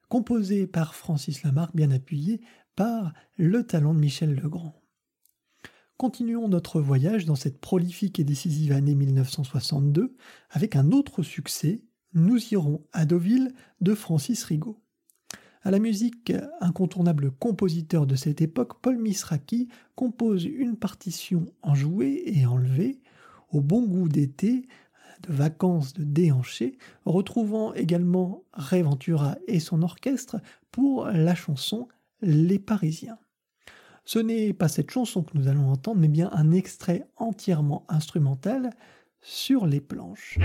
composée 0.09 0.67
par 0.67 0.95
Francis 0.95 1.43
Lamarck, 1.43 1.75
bien 1.75 1.91
appuyée 1.91 2.43
par 2.77 3.12
le 3.37 3.67
talent 3.67 3.95
de 3.95 4.01
Michel 4.01 4.35
Legrand. 4.35 4.79
Continuons 5.97 6.49
notre 6.49 6.81
voyage 6.81 7.25
dans 7.25 7.35
cette 7.35 7.61
prolifique 7.61 8.19
et 8.19 8.25
décisive 8.25 8.73
année 8.73 8.95
1962 8.95 10.17
avec 10.51 10.77
un 10.77 10.91
autre 10.91 11.23
succès, 11.23 11.83
Nous 12.12 12.53
irons 12.53 12.85
à 12.93 13.07
Deauville 13.07 13.55
de 13.81 13.95
Francis 13.95 14.45
Rigaud. 14.45 14.83
À 15.62 15.71
la 15.71 15.79
musique, 15.79 16.33
incontournable 16.61 17.31
compositeur 17.31 18.07
de 18.07 18.17
cette 18.17 18.43
époque, 18.43 18.83
Paul 18.83 18.99
Misraki 18.99 19.69
compose 19.95 20.45
une 20.45 20.77
partition 20.77 21.47
enjouée 21.62 22.23
et 22.27 22.45
enlevée, 22.47 23.01
au 23.53 23.61
bon 23.61 23.83
goût 23.83 24.09
d'été, 24.09 24.67
de 25.23 25.33
vacances 25.33 25.93
de 25.93 26.05
déhanché, 26.05 26.77
retrouvant 27.05 27.73
également 27.75 28.45
Ray 28.53 28.83
Ventura 28.83 29.37
et 29.47 29.61
son 29.61 29.83
orchestre 29.83 30.38
pour 30.71 31.07
la 31.07 31.35
chanson 31.35 31.88
Les 32.21 32.59
Parisiens. 32.59 33.19
Ce 34.05 34.19
n'est 34.19 34.53
pas 34.53 34.69
cette 34.69 34.91
chanson 34.91 35.23
que 35.23 35.37
nous 35.38 35.47
allons 35.47 35.71
entendre, 35.71 36.01
mais 36.01 36.09
bien 36.09 36.31
un 36.33 36.51
extrait 36.51 37.07
entièrement 37.17 37.85
instrumental 37.88 38.71
sur 39.21 39.67
les 39.67 39.81
planches. 39.81 40.38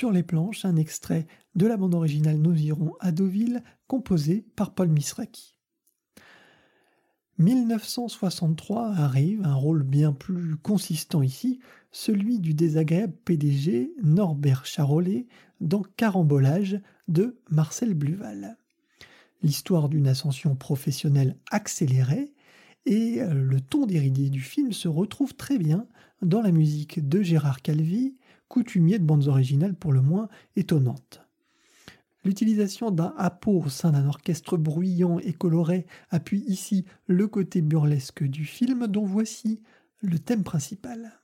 Les 0.00 0.22
planches 0.22 0.64
un 0.64 0.76
extrait 0.76 1.26
de 1.54 1.66
la 1.66 1.76
bande 1.76 1.94
originale 1.94 2.38
Nous 2.38 2.58
irons 2.62 2.94
à 3.00 3.12
Deauville, 3.12 3.62
composé 3.86 4.44
par 4.56 4.74
Paul 4.74 4.88
Misraki. 4.88 5.54
1963 7.38 8.94
arrive, 8.94 9.42
un 9.44 9.54
rôle 9.54 9.82
bien 9.82 10.12
plus 10.12 10.56
consistant 10.56 11.20
ici, 11.20 11.60
celui 11.90 12.38
du 12.38 12.54
désagréable 12.54 13.12
PDG 13.24 13.92
Norbert 14.02 14.64
Charolais 14.64 15.26
dans 15.60 15.82
Carambolage 15.96 16.80
de 17.08 17.36
Marcel 17.50 17.92
Bluval. 17.92 18.56
L'histoire 19.42 19.88
d'une 19.88 20.08
ascension 20.08 20.56
professionnelle 20.56 21.36
accélérée 21.50 22.32
et 22.86 23.20
le 23.20 23.60
ton 23.60 23.86
déridé 23.86 24.30
du 24.30 24.40
film 24.40 24.72
se 24.72 24.88
retrouve 24.88 25.34
très 25.34 25.58
bien 25.58 25.86
dans 26.22 26.40
la 26.40 26.50
musique 26.50 27.06
de 27.06 27.22
Gérard 27.22 27.60
Calvi 27.60 28.14
coutumier 28.52 28.98
de 28.98 29.04
bandes 29.04 29.28
originales 29.28 29.74
pour 29.74 29.94
le 29.94 30.02
moins 30.02 30.28
étonnantes. 30.56 31.22
L'utilisation 32.22 32.90
d'un 32.90 33.14
hapeau 33.16 33.62
au 33.64 33.70
sein 33.70 33.92
d'un 33.92 34.06
orchestre 34.06 34.58
bruyant 34.58 35.18
et 35.20 35.32
coloré 35.32 35.86
appuie 36.10 36.44
ici 36.46 36.84
le 37.06 37.28
côté 37.28 37.62
burlesque 37.62 38.22
du 38.22 38.44
film 38.44 38.88
dont 38.88 39.06
voici 39.06 39.62
le 40.02 40.18
thème 40.18 40.44
principal. 40.44 41.18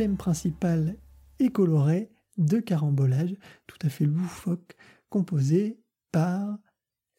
Thème 0.00 0.16
principal 0.16 0.96
est 1.40 1.50
coloré 1.50 2.10
de 2.38 2.58
carambolage 2.58 3.36
tout 3.66 3.76
à 3.82 3.90
fait 3.90 4.06
loufoque 4.06 4.74
composé 5.10 5.78
par 6.10 6.56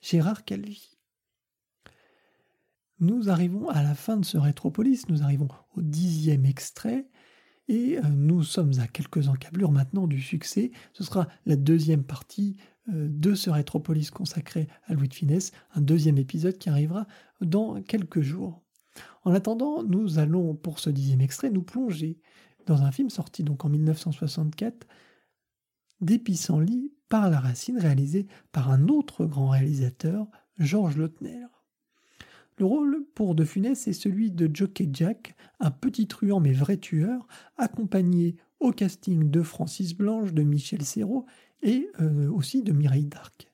Gérard 0.02 0.46
Calvi. 0.46 0.98
Nous 3.00 3.30
arrivons 3.30 3.70
à 3.70 3.84
la 3.84 3.94
fin 3.94 4.18
de 4.18 4.26
ce 4.26 4.40
rétropolis, 4.40 5.08
nous 5.10 5.22
arrivons 5.22 5.48
au 5.76 5.84
dixième 5.84 6.44
extrait, 6.44 7.08
et 7.68 8.00
euh, 8.00 8.10
nous 8.10 8.42
sommes 8.42 8.74
à 8.80 8.88
quelques 8.88 9.28
encablures 9.28 9.72
maintenant 9.72 10.08
du 10.08 10.20
succès. 10.20 10.72
Ce 10.94 11.04
sera 11.04 11.28
la 11.46 11.58
deuxième 11.58 12.04
partie 12.04 12.58
euh, 12.90 13.08
de 13.08 13.36
ce 13.36 13.52
rétropolis 13.52 14.10
consacré 14.10 14.68
à 14.88 14.96
Louis 14.96 15.08
de 15.08 15.14
Finesse, 15.14 15.52
un 15.76 15.82
deuxième 15.82 16.18
épisode 16.18 16.58
qui 16.58 16.72
arrivera 16.72 17.06
dans 17.42 17.80
quelques 17.84 18.22
jours. 18.22 18.64
En 19.24 19.36
attendant, 19.36 19.84
nous 19.84 20.18
allons, 20.18 20.56
pour 20.56 20.80
ce 20.80 20.90
dixième 20.90 21.22
extrait, 21.22 21.52
nous 21.52 21.62
plonger 21.62 22.20
dans 22.66 22.84
un 22.84 22.92
film 22.92 23.10
sorti 23.10 23.44
donc 23.44 23.66
en 23.66 23.70
1964, 23.70 24.88
Des 26.00 26.22
par 27.10 27.30
la 27.30 27.40
racine, 27.40 27.78
réalisé 27.78 28.28
par 28.52 28.72
un 28.72 28.88
autre 28.88 29.26
grand 29.26 29.50
réalisateur, 29.50 30.28
Georges 30.58 30.98
Lautner. 30.98 31.46
Le 32.58 32.66
rôle 32.66 33.06
pour 33.16 33.36
De 33.36 33.44
Funès 33.44 33.88
est 33.88 33.94
celui 33.94 34.32
de 34.32 34.50
Jockey 34.54 34.90
Jack, 34.94 35.36
un 35.60 35.72
petit 35.72 36.08
truand 36.08 36.40
mais 36.40 36.54
vrai 36.54 36.78
tueur, 36.78 37.28
accompagné 37.58 38.38
au 38.60 38.72
casting 38.72 39.30
de 39.30 39.42
Francis 39.42 39.96
Blanche, 39.96 40.34
de 40.34 40.44
Michel 40.44 40.84
Serrault 40.84 41.26
et 41.64 41.90
euh, 42.00 42.30
aussi 42.30 42.62
de 42.64 42.72
Mireille 42.72 43.06
Darc. 43.06 43.52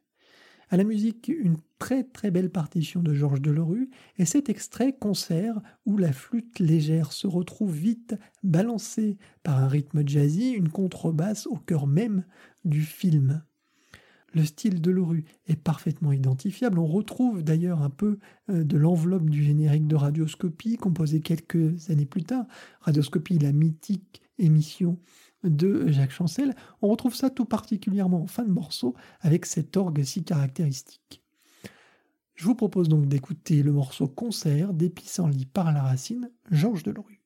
À 0.69 0.77
la 0.77 0.83
musique, 0.83 1.29
une 1.29 1.57
très 1.79 2.03
très 2.03 2.31
belle 2.31 2.49
partition 2.49 3.01
de 3.01 3.13
Georges 3.13 3.41
Delerue 3.41 3.89
et 4.17 4.25
cet 4.25 4.49
extrait 4.49 4.93
concert 4.93 5.59
où 5.85 5.97
la 5.97 6.11
flûte 6.11 6.59
légère 6.59 7.11
se 7.11 7.27
retrouve 7.27 7.73
vite 7.73 8.15
balancée 8.43 9.17
par 9.43 9.57
un 9.57 9.67
rythme 9.67 10.07
jazzy, 10.07 10.51
une 10.51 10.69
contrebasse 10.69 11.47
au 11.47 11.57
cœur 11.57 11.87
même 11.87 12.23
du 12.65 12.81
film. 12.81 13.43
Le 14.33 14.43
style 14.43 14.81
de 14.81 14.91
Leroux 14.91 15.23
est 15.47 15.55
parfaitement 15.55 16.11
identifiable. 16.11 16.79
On 16.79 16.85
retrouve 16.85 17.43
d'ailleurs 17.43 17.81
un 17.81 17.89
peu 17.89 18.19
euh, 18.49 18.63
de 18.63 18.77
l'enveloppe 18.77 19.29
du 19.29 19.43
générique 19.43 19.87
de 19.87 19.95
Radioscopie, 19.95 20.77
composé 20.77 21.21
quelques 21.21 21.89
années 21.89 22.05
plus 22.05 22.23
tard. 22.23 22.45
Radioscopie, 22.81 23.39
la 23.39 23.53
mythique 23.53 24.21
émission 24.37 24.99
de 25.43 25.87
Jacques 25.87 26.11
Chancel. 26.11 26.53
On 26.81 26.89
retrouve 26.89 27.15
ça 27.15 27.29
tout 27.29 27.45
particulièrement 27.45 28.23
en 28.23 28.27
fin 28.27 28.43
de 28.43 28.51
morceau 28.51 28.95
avec 29.21 29.45
cet 29.45 29.77
orgue 29.77 30.03
si 30.03 30.23
caractéristique. 30.23 31.23
Je 32.37 32.45
vous 32.45 32.53
propose 32.53 32.87
donc 32.87 33.07
d'écouter 33.07 33.63
le 33.63 33.71
morceau 33.71 34.07
concert 34.07 34.71
des 34.71 34.91
pissenlits 34.91 35.47
par 35.47 35.73
la 35.73 35.81
racine, 35.81 36.29
Georges 36.51 36.83
Delerue. 36.83 37.16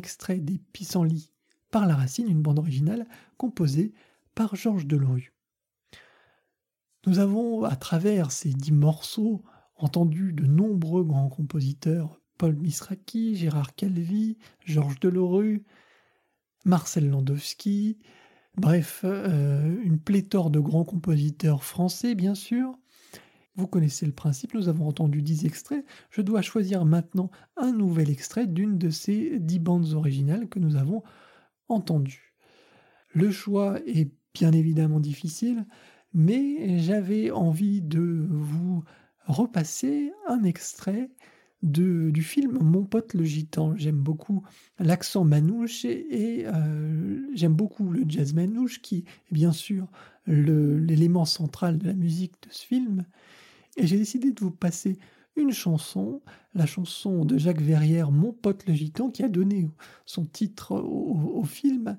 Extrait 0.00 0.38
des 0.38 0.58
Pissenlits 0.72 1.30
par 1.70 1.86
la 1.86 1.94
racine, 1.94 2.30
une 2.30 2.40
bande 2.40 2.58
originale 2.58 3.06
composée 3.36 3.92
par 4.34 4.56
Georges 4.56 4.86
Delerue. 4.86 5.34
Nous 7.06 7.18
avons, 7.18 7.64
à 7.64 7.76
travers 7.76 8.32
ces 8.32 8.48
dix 8.54 8.72
morceaux, 8.72 9.42
entendu 9.76 10.32
de 10.32 10.46
nombreux 10.46 11.04
grands 11.04 11.28
compositeurs, 11.28 12.18
Paul 12.38 12.56
Misraki, 12.56 13.36
Gérard 13.36 13.74
Calvi, 13.74 14.38
Georges 14.64 14.98
Delerue, 15.00 15.64
Marcel 16.64 17.10
Landowski, 17.10 17.98
bref, 18.56 19.02
euh, 19.04 19.82
une 19.82 20.00
pléthore 20.00 20.50
de 20.50 20.60
grands 20.60 20.84
compositeurs 20.84 21.62
français, 21.62 22.14
bien 22.14 22.34
sûr, 22.34 22.78
vous 23.56 23.66
connaissez 23.66 24.06
le 24.06 24.12
principe, 24.12 24.54
nous 24.54 24.68
avons 24.68 24.88
entendu 24.88 25.22
dix 25.22 25.44
extraits. 25.44 25.84
Je 26.10 26.22
dois 26.22 26.42
choisir 26.42 26.84
maintenant 26.84 27.30
un 27.56 27.72
nouvel 27.72 28.10
extrait 28.10 28.46
d'une 28.46 28.78
de 28.78 28.90
ces 28.90 29.38
dix 29.38 29.58
bandes 29.58 29.92
originales 29.92 30.48
que 30.48 30.58
nous 30.58 30.76
avons 30.76 31.02
entendues. 31.68 32.34
Le 33.12 33.30
choix 33.30 33.78
est 33.86 34.10
bien 34.34 34.52
évidemment 34.52 35.00
difficile, 35.00 35.66
mais 36.14 36.78
j'avais 36.78 37.30
envie 37.30 37.82
de 37.82 38.26
vous 38.30 38.84
repasser 39.26 40.12
un 40.28 40.44
extrait 40.44 41.10
du 41.62 42.22
film 42.22 42.58
Mon 42.62 42.84
pote 42.84 43.14
le 43.14 43.24
gitan. 43.24 43.76
J'aime 43.76 44.00
beaucoup 44.00 44.42
l'accent 44.78 45.24
manouche 45.24 45.84
et, 45.84 46.44
euh, 46.46 47.20
j'aime 47.34 47.54
beaucoup 47.54 47.90
le 47.90 48.04
jazz 48.08 48.32
manouche 48.32 48.80
qui 48.80 49.04
bien 49.30 49.52
sûr 49.52 49.88
l'élément 50.30 51.24
central 51.24 51.78
de 51.78 51.86
la 51.86 51.94
musique 51.94 52.34
de 52.42 52.52
ce 52.52 52.64
film. 52.64 53.04
Et 53.76 53.86
j'ai 53.86 53.96
décidé 53.96 54.32
de 54.32 54.40
vous 54.40 54.50
passer 54.50 54.98
une 55.36 55.52
chanson, 55.52 56.22
la 56.54 56.66
chanson 56.66 57.24
de 57.24 57.38
Jacques 57.38 57.60
Verrière, 57.62 58.10
Mon 58.10 58.32
pote 58.32 58.66
le 58.66 58.74
gitan, 58.74 59.10
qui 59.10 59.22
a 59.22 59.28
donné 59.28 59.68
son 60.06 60.24
titre 60.24 60.74
au, 60.74 61.44
film, 61.44 61.96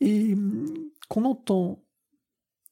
et 0.00 0.34
hum, 0.34 0.66
qu'on 1.08 1.24
entend 1.24 1.82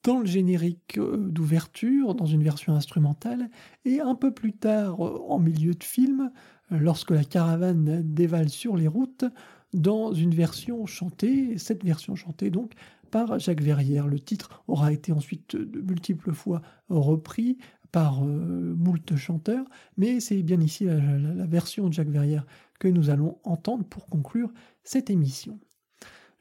dans 0.05 0.19
le 0.19 0.27
générique 0.27 0.99
euh, 0.99 1.17
d'ouverture, 1.17 2.15
dans 2.15 2.27
une 2.27 2.43
version 2.43 2.75
instrumentale, 2.75 3.51
et 3.87 4.01
un 4.01 4.15
peu 4.15 4.33
plus 4.33 4.53
tard, 4.53 5.05
euh, 5.05 5.19
en 5.29 5.39
milieu 5.39 5.75
de 5.75 5.83
film, 5.83 6.31
euh, 6.73 6.79
lorsque 6.79 7.11
la 7.11 7.25
caravane 7.25 8.03
dévale 8.05 8.51
sur 8.51 8.77
les 8.77 8.89
routes, 8.89 9.25
dans 9.73 10.13
une 10.13 10.35
version 10.35 10.87
chantée, 10.87 11.59
cette 11.59 11.83
version 11.85 12.15
chantée 12.15 12.51
donc 12.51 12.75
par 13.15 13.39
Jacques 13.39 13.63
Verrière. 13.63 14.09
Le 14.09 14.19
titre 14.19 14.65
aura 14.67 14.93
été 14.93 15.13
ensuite 15.13 15.55
de 15.55 15.81
multiples 15.81 16.33
fois 16.33 16.63
repris 16.89 17.59
par 17.93 18.25
euh, 18.25 18.75
moult 18.77 19.15
chanteurs, 19.15 19.67
mais 19.97 20.19
c'est 20.19 20.43
bien 20.43 20.61
ici 20.61 20.87
la, 20.87 21.47
version 21.47 21.89
de 21.89 21.93
Jacques 21.93 22.09
Verrière 22.09 22.45
que 22.81 22.89
nous 22.89 23.11
allons 23.11 23.39
entendre 23.45 23.85
pour 23.85 24.09
conclure 24.09 24.53
cette 24.83 25.11
émission. 25.11 25.61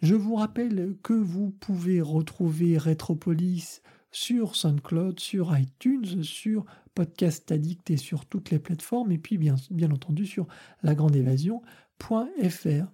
Je 0.02 0.16
vous 0.16 0.34
rappelle 0.34 0.96
que 1.04 1.14
vous 1.14 1.52
pouvez 1.52 2.02
retrouver 2.02 2.80
Retropolis 2.80 3.84
sur 4.10 4.56
SoundCloud, 4.56 5.20
sur 5.20 5.56
iTunes, 5.56 6.24
sur 6.24 6.66
Podcast 6.96 7.52
Addict 7.52 7.92
et 7.92 7.98
sur 7.98 8.26
toutes 8.26 8.50
les 8.50 8.58
plateformes, 8.58 9.12
et 9.12 9.20
puis 9.20 9.38
bien, 9.38 9.58
entendu 9.92 10.26
sur 10.26 10.48
lagrandeévasion.fr. 10.82 12.88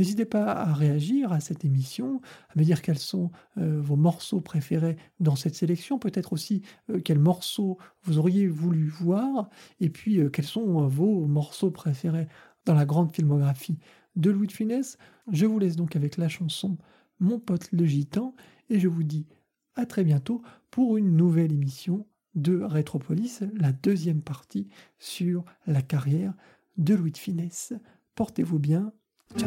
N'hésitez 0.00 0.24
pas 0.24 0.50
à 0.52 0.72
réagir 0.72 1.30
à 1.30 1.40
cette 1.40 1.62
émission, 1.62 2.22
à 2.48 2.58
me 2.58 2.64
dire 2.64 2.80
quels 2.80 2.98
sont 2.98 3.30
euh, 3.58 3.82
vos 3.82 3.96
morceaux 3.96 4.40
préférés 4.40 4.96
dans 5.18 5.36
cette 5.36 5.54
sélection, 5.54 5.98
peut-être 5.98 6.32
aussi 6.32 6.62
euh, 6.88 7.00
quels 7.00 7.18
morceaux 7.18 7.76
vous 8.04 8.16
auriez 8.16 8.46
voulu 8.46 8.88
voir, 8.88 9.50
et 9.78 9.90
puis 9.90 10.18
euh, 10.18 10.30
quels 10.30 10.46
sont 10.46 10.88
vos 10.88 11.26
morceaux 11.26 11.70
préférés 11.70 12.28
dans 12.64 12.72
la 12.72 12.86
grande 12.86 13.14
filmographie 13.14 13.78
de 14.16 14.30
Louis 14.30 14.46
de 14.46 14.52
Funès. 14.52 14.96
Je 15.30 15.44
vous 15.44 15.58
laisse 15.58 15.76
donc 15.76 15.96
avec 15.96 16.16
la 16.16 16.30
chanson 16.30 16.78
Mon 17.18 17.38
pote 17.38 17.70
le 17.70 17.84
gitan, 17.84 18.34
et 18.70 18.80
je 18.80 18.88
vous 18.88 19.02
dis 19.02 19.26
à 19.74 19.84
très 19.84 20.02
bientôt 20.02 20.40
pour 20.70 20.96
une 20.96 21.14
nouvelle 21.14 21.52
émission 21.52 22.06
de 22.34 22.62
Rétropolis, 22.62 23.42
la 23.52 23.72
deuxième 23.72 24.22
partie 24.22 24.70
sur 24.98 25.44
la 25.66 25.82
carrière 25.82 26.32
de 26.78 26.94
Louis 26.94 27.12
de 27.12 27.18
Funès. 27.18 27.74
Portez-vous 28.14 28.58
bien, 28.58 28.94
Mon 29.32 29.38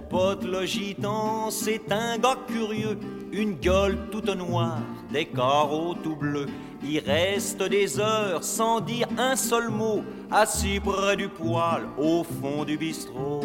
pote 0.00 0.44
le 0.44 0.66
gitan, 0.66 1.50
c'est 1.50 1.92
un 1.92 2.18
gars 2.18 2.36
curieux, 2.48 2.98
une 3.30 3.54
gueule 3.54 3.96
toute 4.10 4.34
noire, 4.34 4.80
des 5.12 5.26
carreaux 5.26 5.94
tout 5.94 6.16
bleus. 6.16 6.46
Il 6.82 6.98
reste 6.98 7.62
des 7.62 8.00
heures 8.00 8.42
sans 8.42 8.80
dire 8.80 9.06
un 9.18 9.36
seul 9.36 9.68
mot, 9.68 10.02
assis 10.32 10.80
près 10.80 11.16
du 11.16 11.28
poêle 11.28 11.86
au 11.96 12.24
fond 12.24 12.64
du 12.64 12.76
bistrot. 12.76 13.44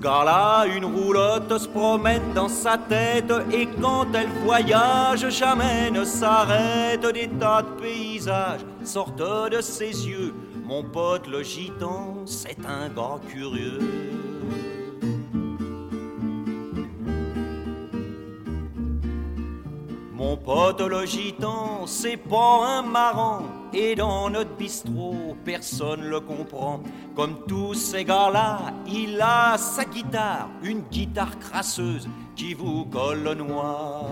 Gars-là, 0.00 0.64
une 0.64 0.86
roulotte 0.86 1.58
se 1.58 1.68
promène 1.68 2.32
dans 2.34 2.48
sa 2.48 2.78
tête 2.78 3.30
et 3.52 3.68
quand 3.82 4.06
elle 4.14 4.30
voyage, 4.44 5.28
jamais 5.28 5.90
ne 5.90 6.04
s'arrête. 6.04 7.06
Des 7.12 7.28
tas 7.28 7.60
de 7.60 7.80
paysages 7.82 8.60
sortent 8.82 9.18
de 9.50 9.60
ses 9.60 10.08
yeux. 10.08 10.32
Mon 10.64 10.84
pote 10.84 11.26
le 11.26 11.42
gitan, 11.42 12.14
c'est 12.24 12.56
un 12.66 12.88
gars 12.88 13.20
curieux. 13.28 13.78
Mon 20.30 20.36
pote 20.36 20.80
le 20.82 21.06
gitan, 21.06 21.86
c'est 21.86 22.16
pas 22.16 22.64
un 22.64 22.82
marrant. 22.82 23.42
Et 23.72 23.96
dans 23.96 24.30
notre 24.30 24.54
bistrot, 24.54 25.36
personne 25.44 26.02
le 26.02 26.20
comprend. 26.20 26.78
Comme 27.16 27.44
tous 27.48 27.74
ces 27.74 28.04
gars-là, 28.04 28.60
il 28.86 29.20
a 29.20 29.58
sa 29.58 29.84
guitare, 29.84 30.48
une 30.62 30.82
guitare 30.82 31.36
crasseuse 31.40 32.08
qui 32.36 32.54
vous 32.54 32.84
colle 32.84 33.24
le 33.24 33.34
noir. 33.34 34.04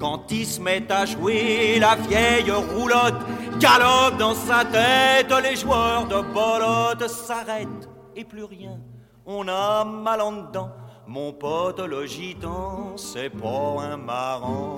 Quand 0.00 0.22
il 0.30 0.46
se 0.46 0.58
met 0.58 0.90
à 0.90 1.04
jouer, 1.04 1.78
la 1.78 1.96
vieille 1.96 2.50
roulotte 2.50 3.26
galope 3.60 4.16
dans 4.18 4.34
sa 4.34 4.64
tête. 4.64 5.30
Les 5.42 5.56
joueurs 5.56 6.06
de 6.06 6.22
bolotte 6.32 7.10
s'arrêtent 7.10 7.90
et 8.14 8.24
plus 8.24 8.44
rien. 8.44 8.78
On 9.26 9.46
a 9.48 9.84
mal 9.84 10.22
en 10.22 10.32
dedans. 10.32 10.70
Mon 11.08 11.32
pote 11.32 11.78
le 11.78 12.04
gitan, 12.04 12.96
c'est 12.96 13.30
pas 13.30 13.76
un 13.80 13.96
marrant. 13.96 14.76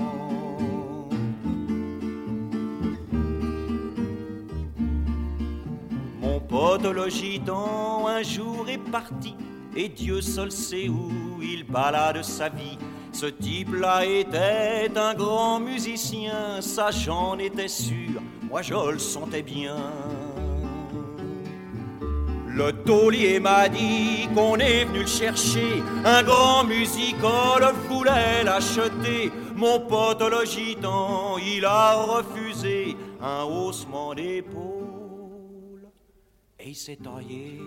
Mon 6.20 6.38
pote 6.40 6.84
le 6.84 7.08
gitan, 7.08 8.06
un 8.06 8.22
jour 8.22 8.68
est 8.68 8.78
parti, 8.78 9.34
et 9.74 9.88
Dieu 9.88 10.20
seul 10.20 10.52
sait 10.52 10.88
où 10.88 11.10
il 11.40 11.64
balade 11.64 12.22
sa 12.22 12.50
vie. 12.50 12.78
Ce 13.10 13.26
type-là 13.26 14.04
était 14.04 14.90
un 14.96 15.14
grand 15.14 15.58
musicien, 15.58 16.60
ça 16.60 16.90
j'en 16.90 17.38
étais 17.38 17.68
sûr, 17.68 18.20
moi 18.42 18.60
je 18.60 18.74
le 18.74 18.98
sentais 18.98 19.42
bien. 19.42 19.76
Le 22.54 22.72
taulier 22.72 23.38
m'a 23.40 23.68
dit 23.68 24.28
qu'on 24.34 24.56
est 24.56 24.84
venu 24.84 25.00
le 25.00 25.06
chercher. 25.06 25.82
Un 26.04 26.22
grand 26.22 26.64
musical 26.64 27.72
voulait 27.88 28.42
l'acheter. 28.44 29.30
Mon 29.54 29.80
pote 29.80 30.22
le 30.22 30.44
gitan, 30.44 31.36
il 31.38 31.64
a 31.64 31.94
refusé 31.94 32.96
un 33.20 33.44
haussement 33.44 34.14
d'épaule 34.14 35.88
et 36.58 36.70
il 36.70 36.74
s'est 36.76 36.96
taillé. 36.96 37.60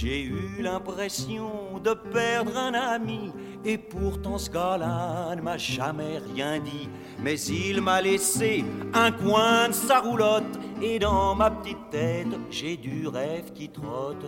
J'ai 0.00 0.22
eu 0.22 0.62
l'impression 0.62 1.80
de 1.82 1.92
perdre 1.92 2.56
un 2.56 2.72
ami, 2.72 3.32
et 3.64 3.78
pourtant 3.78 4.38
ce 4.38 4.50
gars-là 4.50 5.34
ne 5.36 5.42
m'a 5.42 5.56
jamais 5.56 6.18
rien 6.34 6.58
dit. 6.58 6.88
Mais 7.22 7.38
il 7.40 7.80
m'a 7.80 8.00
laissé 8.00 8.64
un 8.94 9.10
coin 9.10 9.68
de 9.68 9.74
sa 9.74 10.00
roulotte, 10.00 10.58
et 10.80 10.98
dans 10.98 11.34
ma 11.34 11.50
petite 11.50 11.90
tête, 11.90 12.28
j'ai 12.50 12.76
du 12.76 13.08
rêve 13.08 13.52
qui 13.52 13.68
trotte. 13.68 14.26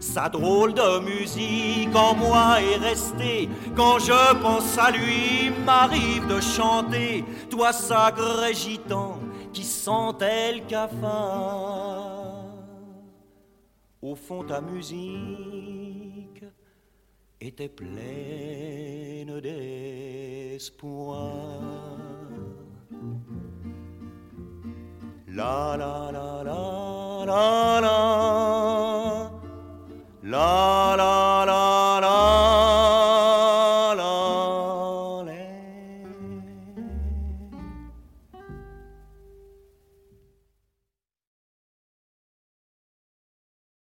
Sa 0.00 0.28
drôle 0.28 0.74
de 0.74 1.00
musique 1.00 1.94
en 1.94 2.14
moi 2.14 2.62
est 2.62 2.76
restée. 2.76 3.48
Quand 3.76 3.98
je 3.98 4.40
pense 4.40 4.78
à 4.78 4.90
lui, 4.90 5.50
m'arrive 5.66 6.26
de 6.28 6.40
chanter. 6.40 7.24
Toi, 7.50 7.72
sacré 7.72 8.54
gitan, 8.54 9.18
qui 9.52 9.64
sentait 9.64 10.54
le 10.54 10.60
cafard. 10.66 12.46
Au 14.00 14.14
fond, 14.14 14.44
ta 14.44 14.60
musique 14.60 16.37
était 17.40 17.68
pleine 17.68 19.40
d'espoir. 19.40 21.32
La 25.28 25.76
la 25.78 26.10
la 26.10 26.42
la 26.42 27.24
la 27.26 27.80
la 27.80 29.30
la 30.24 30.96
la 30.96 31.27